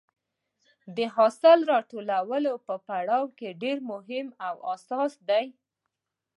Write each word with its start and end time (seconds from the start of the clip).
د 0.95 0.97
حاصل 1.15 1.59
راټولولو 1.73 2.51
پړاو 2.87 3.23
ډېر 3.63 3.77
مهم 3.91 4.27
او 4.47 4.53
حساس 4.67 5.13
دی. 5.29 5.45